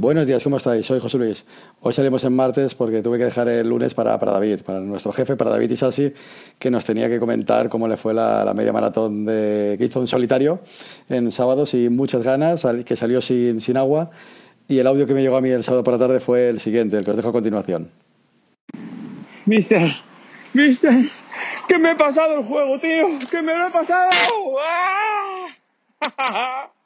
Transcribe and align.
Buenos 0.00 0.28
días, 0.28 0.44
¿cómo 0.44 0.58
estáis? 0.58 0.86
Soy 0.86 1.00
José 1.00 1.18
Luis. 1.18 1.44
Hoy 1.80 1.92
salimos 1.92 2.22
en 2.22 2.32
martes 2.32 2.76
porque 2.76 3.02
tuve 3.02 3.18
que 3.18 3.24
dejar 3.24 3.48
el 3.48 3.68
lunes 3.68 3.94
para, 3.94 4.16
para 4.20 4.30
David, 4.30 4.60
para 4.60 4.78
nuestro 4.78 5.10
jefe, 5.10 5.34
para 5.34 5.50
David 5.50 5.72
Isasi, 5.72 6.14
que 6.56 6.70
nos 6.70 6.84
tenía 6.84 7.08
que 7.08 7.18
comentar 7.18 7.68
cómo 7.68 7.88
le 7.88 7.96
fue 7.96 8.14
la, 8.14 8.52
media 8.54 8.72
maratón 8.72 9.26
de, 9.26 9.74
que 9.76 9.86
hizo 9.86 9.98
en 10.00 10.06
solitario 10.06 10.60
en 11.08 11.32
sábado, 11.32 11.66
sin 11.66 11.96
muchas 11.96 12.22
ganas, 12.22 12.64
que 12.86 12.94
salió 12.94 13.20
sin, 13.20 13.60
sin 13.60 13.76
agua. 13.76 14.12
Y 14.68 14.78
el 14.78 14.86
audio 14.86 15.04
que 15.04 15.14
me 15.14 15.20
llegó 15.20 15.36
a 15.36 15.40
mí 15.40 15.48
el 15.48 15.64
sábado 15.64 15.82
por 15.82 15.94
la 15.94 15.98
tarde 15.98 16.20
fue 16.20 16.48
el 16.48 16.60
siguiente, 16.60 16.96
el 16.96 17.04
que 17.04 17.10
os 17.10 17.16
dejo 17.16 17.30
a 17.30 17.32
continuación. 17.32 17.90
Mister, 19.46 19.90
mister, 20.52 20.94
que 21.66 21.76
me 21.76 21.90
he 21.90 21.96
pasado 21.96 22.38
el 22.38 22.44
juego, 22.44 22.78
tío, 22.78 23.18
que 23.28 23.42
me 23.42 23.52
lo 23.52 23.66
he 23.66 23.70
pasado. 23.72 24.10
¡Ah! 26.06 26.70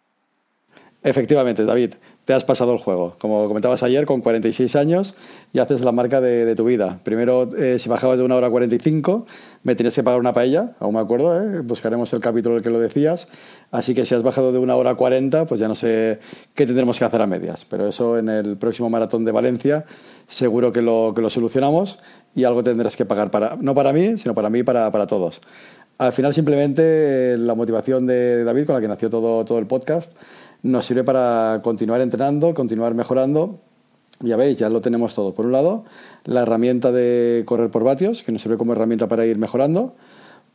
Efectivamente, 1.03 1.65
David, 1.65 1.95
has 2.33 2.45
pasado 2.45 2.73
el 2.73 2.79
juego. 2.79 3.17
Como 3.19 3.47
comentabas 3.49 3.83
ayer, 3.83 4.07
con 4.07 4.21
46 4.21 4.77
años 4.77 5.15
y 5.53 5.59
haces 5.59 5.85
la 5.85 5.93
marca 5.93 6.21
de, 6.21 6.55
tu 6.55 6.65
vida. 6.65 7.01
Primero, 7.03 7.49
eh, 7.57 7.79
si 7.79 7.89
bajabas 7.89 8.19
de 8.19 8.25
una 8.25 8.37
hora 8.37 8.51
45, 8.51 9.27
me 9.63 9.75
tenías 9.75 9.95
que 9.95 10.03
pagar 10.03 10.21
una 10.21 10.33
paella, 10.33 10.73
aún 10.81 10.95
me 10.95 11.01
acuerdo, 11.01 11.41
¿eh? 11.41 11.61
buscaremos 11.61 12.13
el 12.13 12.21
capítulo 12.21 12.55
en 12.55 12.59
el 12.59 12.63
que 12.65 12.71
lo 12.71 12.81
decías. 12.81 13.29
Así 13.71 13.95
que 13.95 14.05
si 14.07 14.15
has 14.15 14.23
bajado 14.23 14.53
de 14.53 14.59
una 14.59 14.77
hora 14.77 14.95
40, 14.95 15.47
pues 15.47 15.61
ya 15.61 15.69
no 15.69 15.75
sé 15.75 16.21
qué 16.55 16.67
tendremos 16.67 16.99
que 16.99 17.05
hacer 17.05 17.23
a 17.23 17.27
medias. 17.27 17.65
Pero 17.69 17.87
eso 17.87 18.19
en 18.19 18.29
el 18.29 18.57
próximo 18.57 18.91
maratón 18.91 19.25
de 19.25 19.33
Valencia 19.33 19.85
seguro 20.29 20.73
que 20.73 20.83
lo, 20.83 21.15
solucionamos 21.29 21.99
y 22.35 22.45
algo 22.45 22.63
tendrás 22.63 22.97
que 22.97 23.05
pagar, 23.05 23.31
para, 23.31 23.57
no 23.61 23.75
para 23.75 23.93
mí, 23.93 24.19
sino 24.19 24.35
para 24.35 24.51
mí 24.51 24.63
para, 24.63 24.91
para 24.91 25.07
todos. 25.07 25.41
Al 25.99 26.13
final, 26.13 26.35
simplemente 26.35 27.37
la 27.39 27.55
motivación 27.55 28.07
de 28.07 28.43
David, 28.43 28.67
con 28.67 28.75
la 28.75 28.81
que 28.81 28.89
nació 28.89 29.09
todo 29.09 29.59
el 29.59 29.67
podcast, 29.67 30.13
nos 30.63 30.87
sirve 30.87 31.05
para 31.05 31.61
continuar 31.63 32.01
entrenando, 32.01 32.55
continuar 32.55 32.95
mejorando. 32.95 33.61
Ya 34.21 34.37
veis, 34.37 34.57
ya 34.57 34.69
lo 34.69 34.81
tenemos 34.81 35.15
todo. 35.15 35.35
Por 35.35 35.47
un 35.47 35.53
lado, 35.53 35.85
la 36.25 36.43
herramienta 36.43 36.93
de 36.93 37.43
correr 37.45 37.71
por 37.71 37.83
vatios, 37.83 38.23
que 38.23 38.31
nos 38.31 38.43
sirve 38.43 38.57
como 38.57 38.73
herramienta 38.73 39.09
para 39.09 39.27
ir 39.27 39.39
mejorando. 39.39 39.95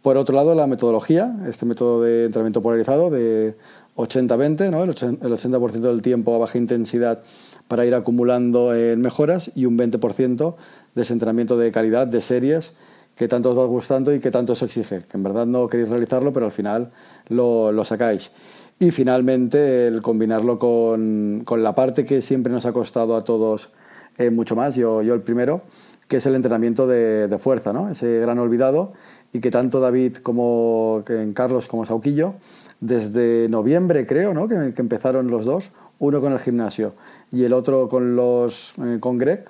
Por 0.01 0.15
otro 0.15 0.35
lado, 0.35 0.55
la 0.55 0.67
metodología, 0.67 1.35
este 1.47 1.65
método 1.65 2.01
de 2.01 2.25
entrenamiento 2.25 2.61
polarizado 2.61 3.09
de 3.09 3.57
80-20, 3.97 4.71
¿no? 4.71 4.83
el 4.83 4.93
80% 4.93 5.81
del 5.81 6.01
tiempo 6.01 6.35
a 6.35 6.37
baja 6.37 6.57
intensidad 6.57 7.23
para 7.67 7.85
ir 7.85 7.93
acumulando 7.93 8.73
en 8.73 9.01
mejoras 9.01 9.51
y 9.55 9.65
un 9.65 9.77
20% 9.77 10.55
de 10.95 11.01
ese 11.01 11.13
entrenamiento 11.13 11.57
de 11.57 11.71
calidad, 11.71 12.07
de 12.07 12.21
series, 12.21 12.71
que 13.15 13.27
tanto 13.27 13.49
os 13.49 13.57
va 13.57 13.65
gustando 13.65 14.13
y 14.13 14.19
que 14.19 14.31
tanto 14.31 14.53
os 14.53 14.61
exige, 14.61 15.01
que 15.01 15.17
en 15.17 15.23
verdad 15.23 15.47
no 15.47 15.67
queréis 15.67 15.89
realizarlo, 15.89 16.31
pero 16.31 16.45
al 16.45 16.51
final 16.51 16.91
lo, 17.27 17.71
lo 17.71 17.83
sacáis. 17.83 18.31
Y 18.79 18.91
finalmente 18.91 19.87
el 19.87 20.01
combinarlo 20.01 20.59
con, 20.59 21.41
con, 21.45 21.63
la 21.63 21.73
parte 21.73 22.05
que 22.05 22.21
siempre 22.21 22.51
nos 22.51 22.65
ha 22.67 22.73
costado 22.73 23.15
a 23.15 23.23
todos 23.23 23.71
eh, 24.17 24.29
mucho 24.29 24.55
más, 24.55 24.75
yo, 24.75 25.01
yo 25.01 25.15
el 25.15 25.21
primero, 25.21 25.63
que 26.07 26.17
es 26.17 26.25
el 26.27 26.35
entrenamiento 26.35 26.85
de, 26.85 27.27
de, 27.27 27.37
fuerza, 27.39 27.73
¿no? 27.73 27.89
ese 27.89 28.19
gran 28.19 28.37
olvidado 28.37 28.93
y 29.33 29.39
que 29.39 29.51
tanto 29.51 29.79
David 29.79 30.17
como 30.17 31.03
Carlos 31.33 31.67
como 31.67 31.85
Sauquillo, 31.85 32.35
desde 32.79 33.49
noviembre 33.49 34.05
creo 34.05 34.33
¿no? 34.33 34.47
que, 34.47 34.73
que, 34.73 34.81
empezaron 34.81 35.27
los 35.29 35.45
dos, 35.45 35.71
uno 35.99 36.21
con 36.21 36.33
el 36.33 36.39
gimnasio 36.39 36.93
y 37.31 37.43
el 37.43 37.53
otro 37.53 37.89
con, 37.89 38.15
los, 38.15 38.75
eh, 38.77 38.97
con 38.99 39.17
Greg, 39.17 39.45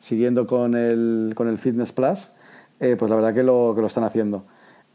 siguiendo 0.00 0.46
con 0.46 0.74
el, 0.74 1.32
con 1.36 1.48
el 1.48 1.58
Fitness 1.58 1.92
Plus, 1.92 2.30
eh, 2.80 2.96
pues 2.98 3.10
la 3.10 3.16
verdad 3.16 3.34
que 3.34 3.42
lo, 3.42 3.72
que 3.74 3.82
lo 3.82 3.86
están 3.86 4.04
haciendo. 4.04 4.44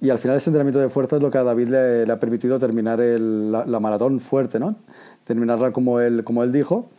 Y 0.06 0.12
al 0.12 0.20
final 0.20 0.38
ese 0.38 0.52
entrenamiento 0.52 0.78
de 0.78 0.88
fuerza 0.90 1.16
es 1.16 1.24
lo 1.24 1.32
que 1.32 1.40
a 1.40 1.44
David 1.44 1.70
le, 1.70 2.12
ha 2.12 2.20
permitido 2.20 2.60
terminar 2.60 3.00
la, 3.00 3.80
maratón 3.80 4.20
fuerte, 4.20 4.60
¿no? 4.60 4.76
Terminarla 5.24 5.72
como 5.72 6.00
él, 6.00 6.24
como 6.24 6.44
él 6.44 6.52
dijo, 6.52 6.92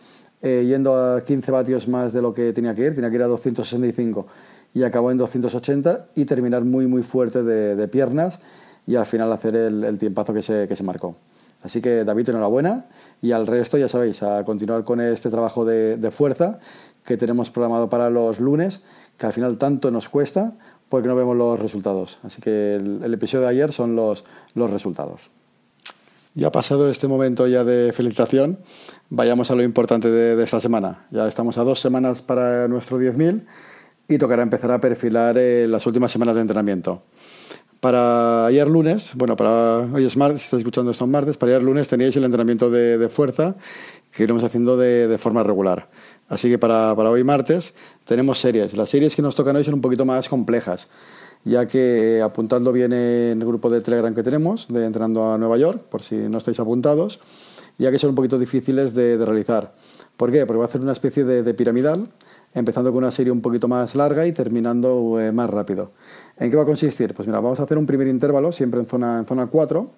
eh, 0.43 0.65
yendo 0.67 0.97
a 0.97 1.22
15 1.22 1.53
vatios 1.53 1.87
más 1.87 2.12
de 2.12 2.21
lo 2.21 2.34
que 2.34 2.53
tenía 2.53 2.75
que 2.75 2.83
ir, 2.83 2.97
tenía 2.97 3.09
que 3.09 3.15
ir 3.15 3.22
a 3.22 3.28
265 3.28 4.27
y 4.75 4.83
acabó 4.83 5.12
en 5.12 5.19
280 5.19 6.09
y 6.16 6.25
terminar 6.25 6.65
muy 6.65 6.89
muy 6.89 7.05
fuerte 7.05 7.45
de, 7.45 7.87
piernas 7.87 8.41
y 8.89 8.97
al 8.97 9.06
final 9.06 9.33
hacer 9.33 9.55
el, 9.55 9.84
el 9.84 9.99
tiempazo 9.99 10.34
que 10.34 10.43
se, 10.43 10.66
que 10.66 10.75
se 10.75 10.83
marcó. 10.83 11.15
Así 11.62 11.81
que 11.81 12.05
David, 12.05 12.31
enhorabuena 12.31 12.87
y 13.22 13.31
al 13.31 13.47
resto 13.47 13.78
ya 13.78 13.89
sabéis, 13.89 14.25
a 14.25 14.43
continuar 14.43 14.83
con 14.83 15.00
este 15.00 15.31
trabajo 15.31 15.65
de, 15.65 15.97
de 15.97 16.11
fuerza 16.11 16.59
que 17.05 17.16
tenemos 17.16 17.53
programado 17.53 17.89
para 17.89 18.11
los 18.11 18.41
lunes, 18.41 18.81
que 19.16 19.27
al 19.27 19.33
final 19.33 19.59
tanto 19.59 19.93
nos 19.93 20.09
cuesta 20.09 20.55
porque 20.89 21.09
no 21.09 21.17
vemos 21.17 21.37
los 21.37 21.59
resultados. 21.59 22.19
Así 22.23 22.41
que 22.41 22.75
el, 22.75 23.13
episodio 23.13 23.45
de 23.45 23.51
ayer 23.51 23.73
son 23.73 23.97
los, 23.97 24.25
los 24.55 24.71
resultados. 24.71 25.31
Ya 26.35 26.53
pasado 26.53 26.91
este 26.91 27.09
momento 27.09 27.47
ya 27.47 27.65
de 27.65 27.93
felicitación, 27.95 28.59
vayamos 29.09 29.51
a 29.51 29.55
lo 29.55 29.63
importante 29.63 30.11
de, 30.11 30.43
esta 30.43 30.61
semana. 30.61 31.07
Ya 31.11 31.27
estamos 31.27 31.57
a 31.57 31.65
dos 31.65 31.81
semanas 31.81 32.21
para 32.21 32.69
nuestro 32.69 33.01
10.000 33.01 33.47
y 34.09 34.19
tocará 34.19 34.43
empezar 34.43 34.71
a 34.71 34.79
perfilar 34.79 35.39
eh, 35.39 35.67
las 35.67 35.87
últimas 35.87 36.13
semanas 36.13 36.35
de 36.35 36.43
entrenamiento. 36.43 37.03
Para 37.81 38.47
ayer 38.47 38.69
lunes, 38.69 39.13
bueno, 39.15 39.35
para 39.37 39.79
hoy 39.79 40.05
es 40.05 40.17
martes, 40.17 40.45
estáis 40.45 40.61
escuchando 40.61 40.91
esto 40.91 41.07
en 41.07 41.11
martes, 41.11 41.37
para 41.39 41.53
ayer 41.53 41.63
lunes 41.63 41.89
teníais 41.89 42.17
el 42.17 42.25
entrenamiento 42.25 42.71
de, 42.71 42.99
de 42.99 43.09
fuerza 43.09 43.57
que 44.13 44.23
iremos 44.23 44.45
haciendo 44.45 44.77
de, 44.77 45.09
de 45.09 45.19
forma 45.19 45.43
regular. 45.43 45.89
Así 46.29 46.49
que 46.49 46.59
para, 46.59 46.95
para, 46.97 47.11
hoy 47.11 47.23
martes 47.23 47.73
tenemos 48.05 48.41
series. 48.41 48.77
Las 48.77 48.91
series 48.91 49.15
que 49.15 49.23
nos 49.23 49.37
tocan 49.37 49.55
hoy 49.57 49.65
son 49.65 49.75
un 49.75 49.81
poquito 49.81 50.05
más 50.05 50.29
complejas, 50.29 50.89
ya 51.45 51.67
que 51.67 52.19
eh, 52.19 52.23
apuntando 52.23 52.73
bien 52.73 52.93
en 52.93 53.41
el 53.41 53.47
grupo 53.47 53.71
de 53.71 53.81
Telegram 53.81 54.13
que 54.15 54.25
tenemos, 54.25 54.67
de 54.69 54.85
Entrenando 54.85 55.33
a 55.33 55.39
Nueva 55.39 55.57
York, 55.57 55.83
por 55.89 56.03
si 56.03 56.17
no 56.17 56.39
estáis 56.39 56.59
apuntados, 56.59 57.21
ya 57.79 57.93
que 57.93 57.99
son 57.99 58.11
un 58.11 58.17
poquito 58.17 58.39
difíciles 58.39 58.93
de, 58.95 59.17
realizar. 59.19 59.75
¿Por 60.17 60.33
qué? 60.33 60.47
Porque 60.47 60.59
va 60.59 60.65
a 60.65 60.69
hacer 60.69 60.81
una 60.81 60.93
especie 60.93 61.25
de, 61.25 61.55
piramidal, 61.55 62.09
empezando 62.55 62.91
con 62.91 62.99
una 62.99 63.13
serie 63.13 63.31
un 63.31 63.41
poquito 63.43 63.69
más 63.69 63.95
larga 63.95 64.27
y 64.27 64.33
terminando 64.33 65.21
eh, 65.21 65.31
más 65.31 65.49
rápido. 65.49 65.93
¿En 66.39 66.51
qué 66.51 66.57
va 66.57 66.65
a 66.65 66.67
consistir? 66.67 67.15
Pues 67.15 67.29
mira, 67.29 67.39
vamos 67.39 67.61
a 67.61 67.65
hacer 67.65 67.79
un 67.79 67.87
primer 67.87 68.09
intervalo, 68.09 68.51
siempre 68.51 68.81
en 68.81 68.87
zona, 68.87 69.19
en 69.21 69.27
zona 69.27 69.47
4. 69.47 69.91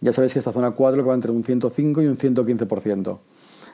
Ya 0.00 0.12
sabéis 0.12 0.32
que 0.32 0.38
esta 0.38 0.52
zona 0.52 0.72
4 0.72 1.02
que 1.02 1.08
va 1.08 1.14
entre 1.14 1.30
un 1.30 1.44
105 1.44 2.02
y 2.02 2.06
un 2.06 2.16
115%. 2.16 3.18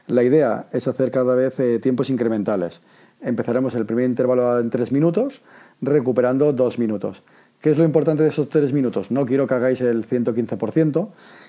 La 0.09 0.23
idea 0.23 0.67
es 0.73 0.87
hacer 0.87 1.11
cada 1.11 1.35
vez 1.35 1.59
eh, 1.59 1.81
tiempos 1.81 2.11
incrementales. 2.11 2.81
Empezaremos 3.21 3.75
el 3.75 3.87
primer 3.87 4.05
intervalo 4.05 4.61
en 4.61 4.71
3 4.71 4.93
minutos, 4.93 5.43
recuperando 5.81 6.53
2 6.53 6.79
minutos. 6.79 7.25
¿Qué 7.61 7.71
es 7.71 7.79
lo 7.79 7.85
importante 7.85 8.23
de 8.23 8.29
esos 8.29 8.49
3 8.49 8.73
minutos? 8.73 9.11
No 9.11 9.27
quiero 9.27 9.49
que 9.49 9.55
hagáis 9.55 9.81
el 9.81 10.07
115%, 10.07 11.09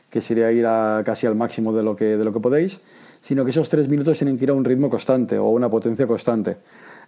que 0.09 0.21
sería 0.21 0.51
ir 0.51 0.65
a 0.65 1.03
casi 1.05 1.27
al 1.27 1.35
máximo 1.35 1.71
de 1.71 1.83
lo 1.83 1.95
que, 1.95 2.17
de 2.17 2.25
lo 2.25 2.33
que 2.33 2.39
podéis, 2.39 2.79
sino 3.21 3.43
que 3.43 3.51
esos 3.51 3.69
3 3.69 3.87
minutos 3.89 4.17
tienen 4.17 4.37
que 4.39 4.45
ir 4.45 4.49
a 4.49 4.53
un 4.53 4.63
ritmo 4.63 4.89
constante 4.89 5.37
o 5.37 5.49
una 5.49 5.69
potencia 5.69 6.07
constante. 6.07 6.57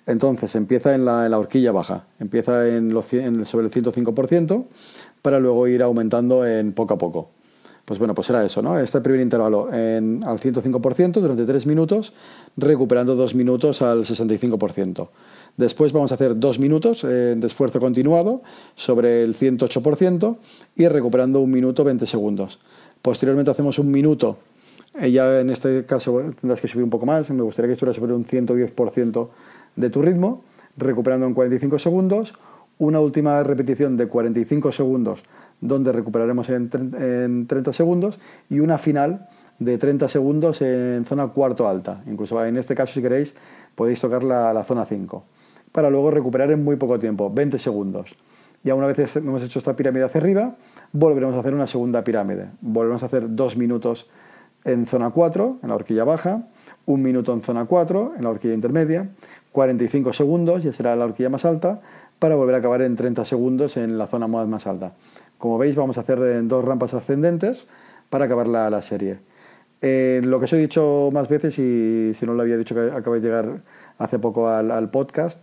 Entonces 0.05 0.53
empieza 0.55 0.93
en 0.93 1.05
la, 1.05 1.37
horquilla 1.37 1.71
baja, 1.71 2.05
empieza 2.19 2.67
en 2.67 2.93
los, 2.93 3.05
sobre 3.05 3.65
el 3.65 3.71
105% 3.71 4.65
para 5.21 5.39
luego 5.39 5.67
ir 5.67 5.81
aumentando 5.81 6.45
en 6.45 6.73
poco 6.73 6.93
a 6.93 6.97
poco. 6.97 7.38
Pues 7.89 7.97
bueno, 7.97 8.13
pues 8.13 8.29
era 8.29 8.45
eso, 8.45 8.61
¿no? 8.61 8.77
Este 8.77 9.01
primer 9.01 9.19
intervalo 9.19 9.67
al 9.71 10.39
105% 10.39 11.13
durante 11.13 11.43
3 11.43 11.65
minutos, 11.65 12.13
recuperando 12.55 13.15
2 13.15 13.33
minutos 13.33 13.81
al 13.81 14.05
65%. 14.05 15.07
Después 15.57 15.91
vamos 15.91 16.11
a 16.11 16.13
hacer 16.13 16.37
2 16.37 16.59
minutos 16.59 17.03
eh, 17.03 17.33
de 17.35 17.47
esfuerzo 17.47 17.79
continuado 17.79 18.43
sobre 18.75 19.23
el 19.23 19.35
108% 19.35 20.37
y 20.75 20.87
recuperando 20.87 21.39
1 21.39 21.51
minuto 21.51 21.83
20 21.83 22.05
segundos. 22.05 22.59
Posteriormente 23.01 23.49
hacemos 23.49 23.79
un 23.79 23.89
minuto, 23.89 24.37
eh, 25.01 25.09
ya 25.09 25.39
en 25.39 25.49
este 25.49 25.83
caso 25.87 26.21
tendrás 26.39 26.61
que 26.61 26.67
subir 26.67 26.83
un 26.83 26.91
poco 26.91 27.07
más, 27.07 27.31
me 27.31 27.41
gustaría 27.41 27.69
que 27.69 27.73
estuvieras 27.73 27.95
sobre 27.95 28.13
un 28.13 28.23
110% 28.23 29.29
de 29.77 29.89
tu 29.89 30.03
ritmo, 30.03 30.43
recuperando 30.77 31.25
en 31.25 31.33
45 31.33 31.79
segundos, 31.79 32.35
una 32.79 33.01
última 33.01 33.43
repetición 33.43 33.97
de 33.97 34.07
45 34.07 34.71
segundos 34.71 35.23
donde 35.61 35.91
recuperaremos 35.91 36.49
en, 36.49 36.69
30 37.47 37.73
segundos 37.73 38.19
y 38.49 38.61
una 38.61 38.77
final 38.77 39.27
de 39.59 39.77
30 39.77 40.07
segundos 40.07 40.61
en 40.61 41.03
zona 41.03 41.27
cuarto 41.27 41.67
alta. 41.67 42.01
Incluso 42.07 42.43
en 42.43 42.55
este 42.57 42.75
caso, 42.75 42.93
si 42.93 43.01
queréis, 43.01 43.35
podéis 43.75 43.99
tocar 43.99 44.23
la, 44.23 44.63
zona 44.63 44.85
5. 44.85 45.23
Para 45.73 45.89
luego 45.89 46.09
recuperar 46.09 46.49
en 46.51 46.63
muy 46.63 46.77
poco 46.77 46.97
tiempo, 46.97 47.29
20 47.29 47.59
segundos. 47.59 48.15
Ya 48.63 48.75
una 48.75 48.87
vez 48.87 49.15
hemos 49.17 49.43
hecho 49.43 49.59
esta 49.59 49.75
pirámide 49.75 50.05
hacia 50.05 50.19
arriba, 50.19 50.55
volveremos 50.93 51.35
a 51.35 51.39
hacer 51.39 51.53
una 51.53 51.67
segunda 51.67 52.03
pirámide. 52.03 52.47
Volveremos 52.61 53.03
a 53.03 53.07
hacer 53.07 53.35
dos 53.35 53.57
minutos 53.57 54.09
en 54.63 54.85
zona 54.85 55.09
4, 55.09 55.59
en 55.63 55.69
la 55.69 55.75
horquilla 55.75 56.03
baja, 56.05 56.47
un 56.89 57.03
minuto 57.03 57.33
en 57.33 57.43
zona 57.43 57.65
4, 57.65 58.13
en 58.17 58.23
la 58.23 58.31
horquilla 58.31 58.55
intermedia, 58.55 59.09
45 59.51 60.11
segundos, 60.11 60.63
ya 60.63 60.73
será 60.73 60.95
la 60.95 61.05
horquilla 61.05 61.29
más 61.29 61.45
alta, 61.45 61.81
para 62.17 62.35
volver 62.35 62.55
a 62.55 62.57
acabar 62.57 62.81
en 62.81 62.95
30 62.95 63.25
segundos 63.25 63.77
en 63.77 63.99
la 63.99 64.07
zona 64.07 64.27
más, 64.27 64.65
alta. 64.65 64.93
Como 65.37 65.59
veis, 65.59 65.75
vamos 65.75 65.99
a 65.99 66.01
hacer 66.01 66.47
dos 66.47 66.65
rampas 66.65 66.95
ascendentes 66.95 67.65
para 68.09 68.25
acabar 68.25 68.47
la, 68.47 68.71
la 68.71 68.81
serie. 68.81 69.19
Eh, 69.81 70.21
lo 70.25 70.39
que 70.39 70.45
os 70.45 70.53
he 70.53 70.57
dicho 70.57 71.09
más 71.13 71.29
veces, 71.29 71.59
y 71.59 72.11
si 72.15 72.25
no 72.25 72.33
lo 72.33 72.41
había 72.41 72.57
dicho 72.57 72.73
que 72.73 72.91
acabáis 72.91 73.21
de 73.21 73.29
llegar 73.29 73.61
hace 73.99 74.17
poco 74.17 74.49
al, 74.49 74.89
podcast, 74.89 75.41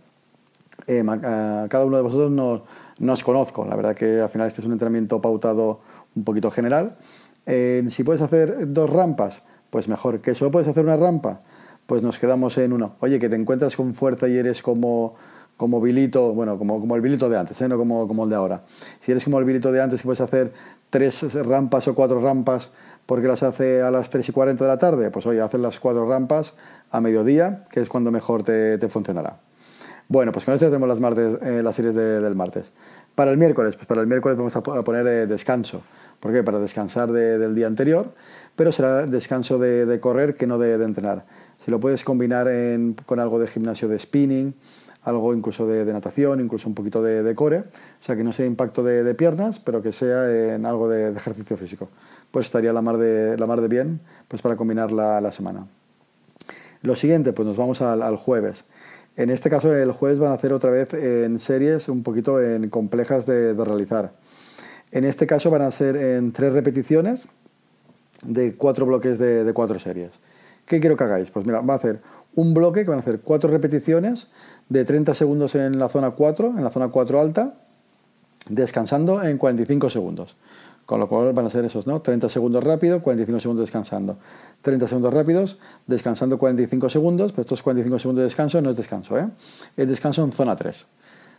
a 0.85 1.65
cada 1.69 1.85
uno 1.85 1.95
de 1.95 2.03
vosotros 2.03 2.29
no, 2.29 3.13
os 3.13 3.23
conozco. 3.23 3.65
La 3.65 3.77
verdad 3.77 3.95
que 3.95 4.19
al 4.19 4.29
final 4.29 4.47
este 4.47 4.59
es 4.59 4.67
un 4.67 4.73
entrenamiento 4.73 5.21
pautado 5.21 5.79
un 6.13 6.25
poquito 6.25 6.51
general. 6.51 6.97
Si 7.45 8.03
puedes 8.03 8.21
hacer 8.21 8.67
dos 8.67 8.89
rampas, 8.89 9.41
pues 9.69 9.87
mejor. 9.87 10.21
¿Que 10.21 10.33
solo 10.35 10.51
puedes 10.51 10.67
hacer 10.67 10.83
una 10.83 10.97
rampa? 10.97 11.41
Pues 11.85 12.01
nos 12.01 12.19
quedamos 12.19 12.57
en 12.57 12.73
uno. 12.73 12.95
Oye, 12.99 13.19
que 13.19 13.29
te 13.29 13.35
encuentras 13.35 13.75
con 13.75 13.93
fuerza 13.93 14.27
y 14.27 14.37
eres 14.37 14.61
como, 14.61 15.15
como 15.55 15.79
Bilito, 15.81 16.33
bueno, 16.33 16.57
como, 16.57 16.79
como 16.79 16.95
el 16.95 17.01
Bilito 17.01 17.29
de 17.29 17.37
antes, 17.37 17.59
no 17.61 17.77
como, 17.77 18.07
como 18.07 18.25
el 18.25 18.29
de 18.29 18.35
ahora. 18.35 18.63
Si 18.99 19.11
eres 19.11 19.23
como 19.23 19.39
el 19.39 19.45
Bilito 19.45 19.71
de 19.71 19.81
antes 19.81 20.01
y 20.01 20.03
puedes 20.03 20.21
hacer 20.21 20.53
tres 20.89 21.33
rampas 21.45 21.87
o 21.87 21.95
cuatro 21.95 22.21
rampas 22.21 22.69
porque 23.07 23.27
las 23.27 23.41
hace 23.41 23.81
a 23.81 23.89
las 23.89 24.09
3 24.09 24.29
y 24.29 24.31
40 24.31 24.63
de 24.63 24.69
la 24.69 24.77
tarde, 24.77 25.09
pues 25.09 25.25
oye, 25.25 25.41
hacen 25.41 25.61
las 25.61 25.79
cuatro 25.79 26.07
rampas 26.07 26.53
a 26.91 27.01
mediodía, 27.01 27.63
que 27.71 27.79
es 27.79 27.89
cuando 27.89 28.11
mejor 28.11 28.43
te, 28.43 28.77
funcionará. 28.89 29.39
Bueno, 30.09 30.31
pues 30.31 30.45
con 30.45 30.53
esto 30.53 30.67
tenemos 30.67 30.89
las, 30.89 30.99
martes, 30.99 31.39
eh, 31.41 31.61
las 31.63 31.75
series 31.75 31.95
del 31.95 32.35
martes. 32.35 32.71
Para 33.17 33.31
el 33.31 33.39
miércoles, 33.39 33.75
pues 33.75 33.87
para 33.87 34.01
el 34.01 34.07
miércoles 34.07 34.37
vamos 34.37 34.55
a, 34.55 34.61
poner 34.61 35.07
eh, 35.07 35.25
descanso. 35.25 35.81
¿Por 36.19 36.31
qué? 36.31 36.43
Para 36.43 36.59
descansar 36.59 37.11
del 37.11 37.55
día 37.55 37.65
anterior, 37.65 38.13
pero 38.55 38.71
será 38.71 39.07
descanso 39.07 39.57
de, 39.57 39.99
correr 39.99 40.35
que 40.35 40.45
no 40.45 40.59
de, 40.59 40.75
entrenar. 40.75 41.25
Si 41.65 41.71
lo 41.71 41.79
puedes 41.79 42.03
combinar 42.03 42.47
con 43.07 43.19
algo 43.19 43.39
de 43.39 43.47
gimnasio 43.47 43.87
de 43.87 43.97
spinning, 43.97 44.53
algo 45.01 45.33
incluso 45.33 45.65
de, 45.65 45.91
natación, 45.91 46.41
incluso 46.41 46.69
un 46.69 46.75
poquito 46.75 47.01
de, 47.01 47.33
core, 47.33 47.61
o 47.61 48.03
sea 48.03 48.15
que 48.15 48.23
no 48.23 48.31
sea 48.31 48.45
impacto 48.45 48.83
de, 48.83 49.15
piernas, 49.15 49.57
pero 49.57 49.81
que 49.81 49.93
sea 49.93 50.53
en 50.53 50.67
algo 50.67 50.87
de, 50.87 51.09
ejercicio 51.09 51.57
físico 51.57 51.89
pues 52.29 52.45
estaría 52.45 52.71
la 52.71 52.83
mar 52.83 52.97
de, 52.97 53.67
bien 53.67 53.99
pues 54.27 54.43
para 54.43 54.55
combinar 54.55 54.91
la 54.91 55.31
semana. 55.31 55.65
Lo 56.81 56.95
siguiente, 56.95 57.33
pues 57.33 57.47
nos 57.47 57.57
vamos 57.57 57.81
al, 57.81 58.15
jueves. 58.17 58.65
En 59.17 59.31
este 59.31 59.49
caso, 59.49 59.75
el 59.75 59.91
jueves 59.91 60.19
van 60.19 60.31
a 60.31 60.35
hacer 60.35 60.53
otra 60.53 60.69
vez 60.69 60.93
en 60.93 61.39
series 61.39 61.89
un 61.89 62.03
poquito 62.03 62.39
en 62.39 62.69
complejas 62.69 63.25
de, 63.25 63.53
realizar. 63.55 64.13
En 64.91 65.05
este 65.05 65.25
caso 65.25 65.49
van 65.49 65.63
a 65.63 65.71
ser 65.71 65.95
en 65.95 66.31
tres 66.31 66.53
repeticiones 66.53 67.27
de 68.21 68.55
cuatro 68.55 68.85
bloques 68.85 69.17
de, 69.17 69.43
de, 69.43 69.53
cuatro 69.53 69.79
series. 69.79 70.11
¿Qué 70.67 70.79
quiero 70.79 70.95
que 70.95 71.03
hagáis? 71.03 71.31
Pues 71.31 71.47
mira, 71.47 71.61
va 71.61 71.73
a 71.73 71.77
hacer 71.77 71.99
un 72.35 72.53
bloque 72.53 72.83
que 72.83 72.91
van 72.91 72.99
a 72.99 73.01
hacer 73.01 73.21
cuatro 73.21 73.49
repeticiones 73.49 74.27
de 74.69 74.85
30 74.85 75.15
segundos 75.15 75.55
en 75.55 75.79
la 75.79 75.89
zona 75.89 76.11
4, 76.11 76.53
en 76.55 76.63
la 76.63 76.69
zona 76.69 76.89
4 76.89 77.19
alta, 77.19 77.55
descansando 78.49 79.23
en 79.23 79.39
45 79.39 79.89
segundos. 79.89 80.37
Con 80.87 81.01
lo 81.01 81.09
cual 81.09 81.33
van 81.33 81.45
a 81.45 81.49
ser 81.49 81.65
esos, 81.65 81.85
¿no? 81.85 82.01
30 82.01 82.29
segundos 82.29 82.63
rápido, 82.63 83.01
45 83.01 83.41
segundos 83.41 83.63
descansando. 83.63 84.17
30 84.61 84.87
segundos 84.87 85.13
rápidos, 85.13 85.59
descansando 85.85 86.37
45 86.37 86.89
segundos, 86.89 87.33
pero 87.33 87.41
estos 87.41 87.61
45 87.61 87.99
segundos 87.99 88.21
de 88.21 88.23
descanso 88.23 88.61
no 88.61 88.69
es 88.69 88.77
descanso, 88.77 89.17
¿eh? 89.17 89.27
Es 89.75 89.85
descanso 89.85 90.23
en 90.23 90.31
zona 90.31 90.55
3. 90.55 90.85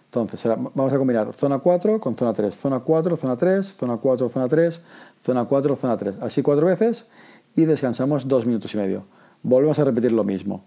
Entonces, 0.04 0.44
vamos 0.74 0.92
a 0.92 0.98
combinar 0.98 1.32
zona 1.32 1.60
4 1.60 1.98
con 1.98 2.14
zona 2.14 2.34
3. 2.34 2.54
Zona 2.54 2.80
4, 2.80 3.16
zona 3.16 3.36
3, 3.38 3.74
zona 3.74 3.96
4, 3.96 4.28
zona 4.28 4.48
3, 4.48 4.80
zona 5.22 5.44
4, 5.46 5.76
zona 5.76 5.96
3. 5.96 6.14
Así 6.20 6.42
cuatro 6.42 6.66
veces 6.66 7.06
y 7.56 7.64
descansamos 7.64 8.28
dos 8.28 8.44
minutos 8.44 8.74
y 8.74 8.76
medio. 8.76 9.04
Volvemos 9.42 9.78
a 9.78 9.84
repetir 9.84 10.12
lo 10.12 10.24
mismo. 10.24 10.66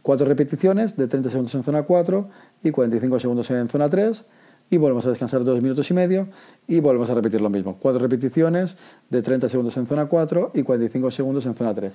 Cuatro 0.00 0.26
repeticiones 0.26 0.96
de 0.96 1.08
30 1.08 1.28
segundos 1.28 1.54
en 1.54 1.62
zona 1.62 1.82
4 1.82 2.28
y 2.62 2.70
45 2.70 3.20
segundos 3.20 3.50
en 3.50 3.68
zona 3.68 3.90
3 3.90 4.24
y 4.70 4.76
volvemos 4.76 5.06
a 5.06 5.10
descansar 5.10 5.44
dos 5.44 5.60
minutos 5.60 5.90
y 5.90 5.94
medio 5.94 6.28
y 6.66 6.80
volvemos 6.80 7.10
a 7.10 7.14
repetir 7.14 7.40
lo 7.40 7.50
mismo. 7.50 7.78
Cuatro 7.78 8.00
repeticiones 8.00 8.76
de 9.10 9.22
30 9.22 9.48
segundos 9.48 9.76
en 9.76 9.86
zona 9.86 10.06
4 10.06 10.52
y 10.54 10.62
45 10.62 11.10
segundos 11.10 11.46
en 11.46 11.54
zona 11.54 11.74
3. 11.74 11.94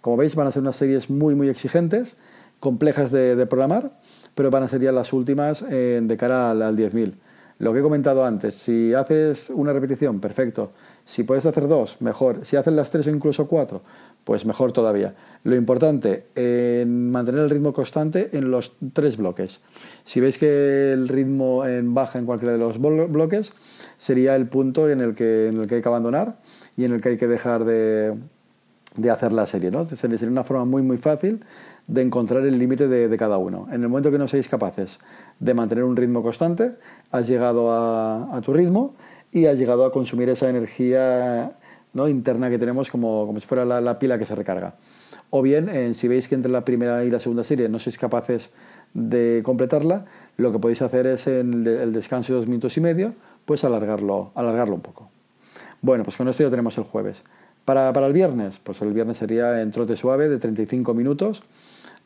Como 0.00 0.16
veis 0.16 0.34
van 0.34 0.46
a 0.46 0.50
ser 0.50 0.62
unas 0.62 0.76
series 0.76 1.10
muy 1.10 1.34
muy 1.34 1.48
exigentes, 1.48 2.16
complejas 2.60 3.10
de, 3.10 3.46
programar, 3.46 3.98
pero 4.34 4.50
van 4.50 4.62
a 4.62 4.68
ser 4.68 4.80
ya 4.80 4.92
las 4.92 5.12
últimas 5.12 5.64
eh, 5.70 6.00
de 6.02 6.16
cara 6.16 6.50
al, 6.50 6.62
al 6.62 6.76
10.000. 6.76 7.14
Lo 7.58 7.72
que 7.72 7.78
he 7.78 7.82
comentado 7.82 8.24
antes, 8.24 8.56
si 8.56 8.94
haces 8.94 9.50
una 9.50 9.72
repetición, 9.72 10.20
perfecto. 10.20 10.72
Si 11.04 11.22
puedes 11.22 11.46
hacer 11.46 11.68
dos, 11.68 12.00
mejor. 12.00 12.44
Si 12.44 12.56
haces 12.56 12.74
las 12.74 12.90
tres 12.90 13.06
o 13.06 13.10
incluso 13.10 13.46
cuatro, 13.46 13.82
pues 14.24 14.46
mejor 14.46 14.72
todavía. 14.72 15.14
Lo 15.44 15.54
importante, 15.54 16.26
en 16.34 17.10
mantener 17.10 17.42
el 17.42 17.50
ritmo 17.50 17.72
constante 17.74 18.30
en 18.32 18.50
los 18.50 18.72
tres 18.94 19.18
bloques. 19.18 19.60
Si 20.04 20.20
veis 20.20 20.38
que 20.38 20.92
el 20.92 21.08
ritmo 21.08 21.66
en 21.66 21.92
baja 21.94 22.18
en 22.18 22.24
cualquiera 22.24 22.54
de 22.54 22.58
los 22.58 22.80
bloques, 22.80 23.52
sería 23.98 24.34
el 24.36 24.48
punto 24.48 24.88
en 24.88 25.00
el 25.00 25.14
que, 25.14 25.48
en 25.48 25.60
el 25.60 25.66
que 25.66 25.76
hay 25.76 25.82
que 25.82 25.88
abandonar 25.88 26.36
y 26.76 26.84
en 26.84 26.94
el 26.94 27.02
que 27.02 27.10
hay 27.10 27.16
que 27.18 27.26
dejar 27.26 27.64
de, 27.64 28.14
hacer 29.10 29.34
la 29.34 29.46
serie. 29.46 29.70
¿no? 29.70 29.84
Sería 29.84 30.28
una 30.28 30.44
forma 30.44 30.64
muy, 30.64 30.80
muy 30.80 30.96
fácil 30.96 31.44
de 31.86 32.00
encontrar 32.00 32.46
el 32.46 32.58
límite 32.58 32.88
de, 32.88 33.16
cada 33.18 33.36
uno. 33.36 33.66
En 33.70 33.82
el 33.82 33.90
momento 33.90 34.10
que 34.10 34.16
no 34.16 34.26
seáis 34.26 34.48
capaces 34.48 34.98
de 35.38 35.52
mantener 35.52 35.84
un 35.84 35.96
ritmo 35.96 36.22
constante, 36.22 36.72
has 37.10 37.28
llegado 37.28 37.70
a, 37.70 38.34
a 38.34 38.40
tu 38.40 38.54
ritmo 38.54 38.94
y 39.30 39.44
has 39.44 39.58
llegado 39.58 39.84
a 39.84 39.92
consumir 39.92 40.30
esa 40.30 40.48
energía 40.48 41.58
¿no? 41.94 42.08
interna 42.08 42.50
que 42.50 42.58
tenemos 42.58 42.90
como, 42.90 43.26
como 43.26 43.40
si 43.40 43.46
fuera 43.46 43.64
la, 43.64 43.98
pila 43.98 44.18
que 44.18 44.26
se 44.26 44.34
recarga. 44.34 44.74
O 45.30 45.42
bien, 45.42 45.68
eh, 45.68 45.94
si 45.94 46.06
veis 46.06 46.28
que 46.28 46.34
entre 46.34 46.52
la 46.52 46.64
primera 46.64 47.04
y 47.04 47.10
la 47.10 47.18
segunda 47.18 47.42
serie 47.42 47.68
no 47.68 47.78
sois 47.78 47.98
capaces 47.98 48.50
de 48.92 49.42
completarla, 49.44 50.04
lo 50.36 50.52
que 50.52 50.58
podéis 50.58 50.82
hacer 50.82 51.06
es 51.06 51.26
en 51.26 51.66
el, 51.66 51.92
descanso 51.92 52.32
de 52.32 52.38
dos 52.38 52.46
minutos 52.46 52.76
y 52.76 52.80
medio, 52.80 53.14
pues 53.44 53.64
alargarlo, 53.64 54.30
alargarlo 54.34 54.74
un 54.74 54.80
poco. 54.80 55.10
Bueno, 55.82 56.04
pues 56.04 56.16
con 56.16 56.28
esto 56.28 56.42
ya 56.42 56.50
tenemos 56.50 56.78
el 56.78 56.84
jueves. 56.84 57.22
Para, 57.64 57.92
para 57.92 58.06
el 58.06 58.12
viernes, 58.12 58.60
pues 58.62 58.82
el 58.82 58.92
viernes 58.92 59.16
sería 59.16 59.62
en 59.62 59.70
trote 59.70 59.96
suave 59.96 60.28
de 60.28 60.38
35 60.38 60.94
minutos 60.94 61.42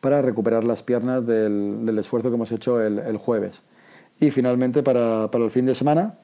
para 0.01 0.23
recuperar 0.23 0.65
las 0.65 0.83
piernas 0.83 1.27
del, 1.27 1.85
del 1.85 1.99
esfuerzo 1.99 2.29
que 2.29 2.37
hemos 2.37 2.53
hecho 2.53 2.81
el, 2.81 2.99
el 2.99 3.17
jueves. 3.17 3.63
Y 4.21 4.31
finalmente 4.31 4.83
para, 4.83 5.31
para, 5.31 5.45
el 5.45 5.51
fin 5.51 5.67
de 5.67 5.75
semana, 5.75 6.15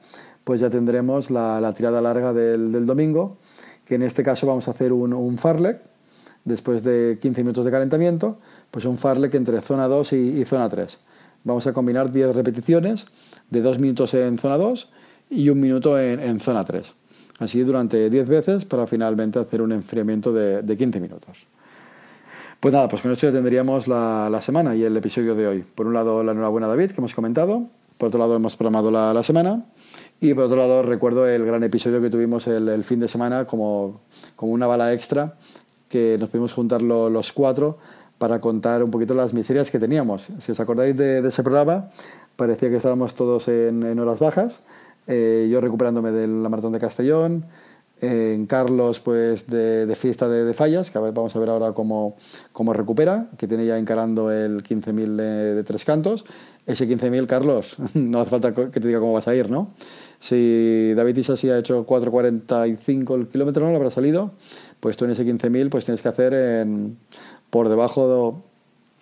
pues 0.43 0.61
ya 0.61 0.69
tendremos 0.69 1.31
la, 1.31 1.59
la 1.61 1.73
tirada 1.73 2.01
larga 2.01 2.33
del, 2.33 2.71
del 2.71 2.85
domingo, 2.85 3.37
que 3.85 3.95
en 3.95 4.01
este 4.01 4.23
caso 4.23 4.47
vamos 4.47 4.67
a 4.67 4.71
hacer 4.71 4.91
un, 4.91 5.13
un 5.13 5.37
farlek, 5.37 5.79
después 6.45 6.83
de 6.83 7.17
15 7.21 7.41
minutos 7.41 7.65
de 7.65 7.71
calentamiento, 7.71 8.37
pues 8.71 8.85
un 8.85 8.97
farlek 8.97 9.33
entre 9.33 9.61
zona 9.61 9.87
2 9.87 10.13
y, 10.13 10.45
zona 10.45 10.69
3. 10.69 10.97
Vamos 11.43 11.67
a 11.67 11.73
combinar 11.73 12.11
10 12.11 12.35
repeticiones 12.35 13.05
de 13.49 13.61
2 13.61 13.79
minutos 13.79 14.13
en 14.13 14.37
zona 14.37 14.57
2 14.57 14.89
y 15.31 15.49
un 15.49 15.59
minuto 15.59 15.99
en, 15.99 16.39
zona 16.39 16.63
3. 16.63 16.93
Así 17.39 17.61
durante 17.61 18.09
10 18.09 18.29
veces 18.29 18.65
para 18.65 18.87
finalmente 18.87 19.39
hacer 19.39 19.61
un 19.61 19.71
enfriamiento 19.71 20.31
de, 20.31 20.61
de 20.61 20.77
15 20.77 20.99
minutos. 21.01 21.47
Pues 22.59 22.73
nada, 22.73 22.87
pues 22.87 23.01
con 23.01 23.11
esto 23.11 23.27
ya 23.27 23.33
tendríamos 23.33 23.87
la, 23.87 24.29
la, 24.31 24.41
semana 24.41 24.75
y 24.75 24.83
el 24.83 24.95
episodio 24.95 25.35
de 25.35 25.47
hoy. 25.47 25.63
Por 25.63 25.85
un 25.85 25.93
lado, 25.93 26.23
la 26.23 26.31
enhorabuena 26.31 26.67
a 26.67 26.69
David, 26.69 26.91
que 26.91 26.97
hemos 26.97 27.13
comentado. 27.13 27.67
Por 27.97 28.07
otro 28.07 28.19
lado, 28.19 28.35
hemos 28.35 28.55
programado 28.55 28.89
la 28.91 29.23
semana. 29.23 29.65
Y 30.19 30.33
por 30.33 30.45
otro 30.45 30.57
lado, 30.57 30.81
recuerdo 30.81 31.27
el 31.27 31.45
gran 31.45 31.63
episodio 31.63 32.01
que 32.01 32.09
tuvimos 32.09 32.47
el, 32.47 32.83
fin 32.83 32.99
de 32.99 33.07
semana 33.07 33.45
como, 33.45 34.01
como, 34.35 34.53
una 34.53 34.65
bala 34.65 34.93
extra, 34.93 35.35
que 35.89 36.17
nos 36.19 36.29
pudimos 36.29 36.53
juntar 36.53 36.81
los 36.81 37.31
cuatro 37.33 37.77
para 38.17 38.39
contar 38.39 38.83
un 38.83 38.91
poquito 38.91 39.13
las 39.13 39.33
miserias 39.33 39.69
que 39.71 39.79
teníamos. 39.79 40.29
Si 40.39 40.51
os 40.51 40.59
acordáis 40.59 40.95
de, 40.95 41.19
ese 41.19 41.43
programa, 41.43 41.89
parecía 42.35 42.69
que 42.69 42.77
estábamos 42.77 43.13
todos 43.13 43.47
en, 43.49 43.99
horas 43.99 44.19
bajas. 44.19 44.61
Eh, 45.07 45.49
yo 45.51 45.61
recuperándome 45.61 46.11
de 46.11 46.27
la 46.27 46.49
maratón 46.49 46.71
de 46.71 46.79
Castellón, 46.79 47.45
en 48.05 48.45
Carlos 48.45 48.99
pues 48.99 49.47
de, 49.47 49.93
fiesta 49.95 50.27
de, 50.27 50.53
fallas, 50.53 50.91
que 50.91 50.99
vamos 50.99 51.35
a 51.35 51.39
ver 51.39 51.49
ahora 51.49 51.73
cómo, 51.73 52.15
cómo 52.51 52.73
recupera, 52.73 53.27
que 53.37 53.47
tiene 53.47 53.65
ya 53.65 53.77
encarando 53.77 54.31
el 54.31 54.63
15.000 54.63 55.15
de, 55.15 55.55
de, 55.55 55.63
tres 55.63 55.85
cantos. 55.85 56.25
Ese 56.65 56.87
15.000, 56.87 57.27
Carlos, 57.27 57.77
no 57.93 58.21
hace 58.21 58.31
falta 58.31 58.53
que 58.53 58.79
te 58.79 58.87
diga 58.87 58.99
cómo 58.99 59.13
vas 59.13 59.27
a 59.27 59.35
ir, 59.35 59.49
¿no? 59.49 59.69
Si 60.19 60.93
David 60.95 61.17
Isasi 61.17 61.49
ha 61.49 61.59
hecho 61.59 61.85
4.45 61.85 63.15
el 63.15 63.27
kilómetro, 63.27 63.65
¿no? 63.65 63.71
Le 63.71 63.77
habrá 63.77 63.91
salido, 63.91 64.31
pues 64.79 64.97
tú 64.97 65.05
en 65.05 65.11
ese 65.11 65.25
15.000 65.25 65.69
pues 65.69 65.85
tienes 65.85 66.01
que 66.01 66.07
hacer 66.07 66.33
en, 66.33 66.97
por 67.49 67.69
debajo 67.69 68.41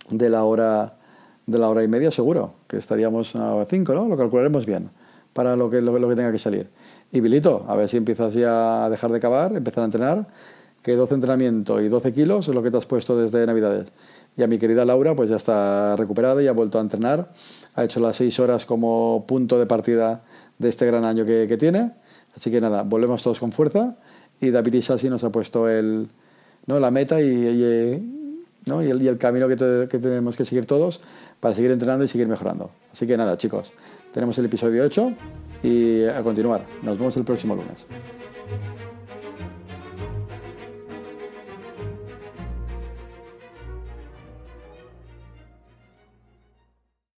de, 0.10 0.30
la 0.30 0.44
hora 0.44 0.96
de 1.46 1.60
la 1.60 1.70
hora 1.70 1.84
y 1.84 1.88
media 1.88 2.12
seguro, 2.12 2.54
que 2.68 2.78
estaríamos 2.78 3.36
a 3.36 3.66
5, 3.70 3.94
¿no? 3.94 4.08
Lo 4.08 4.18
calcularemos 4.18 4.66
bien 4.66 4.90
para 5.34 5.56
lo 5.56 5.70
que, 5.70 5.82
lo, 5.82 5.98
lo 5.98 6.10
que 6.10 6.16
tenga 6.16 6.32
que 6.32 6.40
salir. 6.40 6.70
Y 7.14 7.22
Bilito, 7.22 7.64
a 7.68 7.76
ver 7.76 7.88
si 7.88 7.98
empiezas 7.98 8.34
ya 8.34 8.86
a 8.86 8.90
dejar 8.90 9.12
de 9.12 9.20
cavar, 9.20 9.56
empezar 9.56 9.84
a 9.84 9.86
entrenar, 9.86 10.28
que 10.82 10.96
12 10.96 11.14
entrenamiento 11.14 11.80
y 11.80 11.88
12 11.88 12.12
kilos 12.12 12.48
es 12.48 12.56
lo 12.56 12.64
que 12.64 12.72
te 12.72 12.78
has 12.78 12.88
puesto 12.88 13.16
desde 13.16 13.46
Navidades. 13.46 13.86
Y 14.36 14.42
a 14.42 14.48
mi 14.48 14.58
querida 14.58 14.84
Laura, 14.84 15.16
pues 15.16 15.30
ya 15.30 15.36
está 15.36 15.96
recuperada 15.96 16.42
y 16.42 16.48
ha 16.48 16.54
vuelto 16.54 16.80
a 16.80 16.82
entrenar. 16.82 17.32
Ha 17.76 17.84
hecho 17.84 18.00
las 18.00 18.16
6 18.16 18.40
horas 18.40 18.66
como 18.66 19.26
punto 19.28 19.60
de 19.60 19.68
partida 19.68 20.24
de 20.58 20.70
este 20.70 20.88
gran 20.88 21.06
año 21.06 21.24
que, 21.24 21.56
tiene. 21.56 21.92
Así 22.36 22.50
que 22.50 22.60
nada, 22.60 22.82
volvemos 22.82 23.22
todos 23.22 23.40
con 23.40 23.52
fuerza. 23.52 23.96
Y 24.42 24.50
David 24.50 24.74
Isasi 24.74 25.08
nos 25.08 25.24
ha 25.24 25.32
puesto 25.32 25.70
el, 25.70 26.10
¿no? 26.66 26.80
la 26.80 26.90
meta 26.90 27.22
y, 27.22 28.02
¿no? 28.66 28.82
y, 28.82 28.90
el, 28.90 29.18
camino 29.20 29.48
que, 29.48 29.56
que 29.88 30.00
tenemos 30.00 30.36
que 30.36 30.46
seguir 30.46 30.66
todos 30.66 31.00
para 31.40 31.54
seguir 31.54 31.70
entrenando 31.70 32.06
y 32.06 32.08
seguir 32.08 32.28
mejorando. 32.28 32.72
Así 32.92 33.06
que 33.06 33.16
nada, 33.18 33.38
chicos, 33.38 33.72
tenemos 34.12 34.36
el 34.40 34.46
episodio 34.46 34.84
8 34.84 35.14
y 35.64 36.06
a 36.06 36.22
continuar. 36.22 36.66
Nos 36.82 36.98
vemos 36.98 37.16
el 37.18 37.24
próximo 37.24 37.56
lunes. 37.56 37.86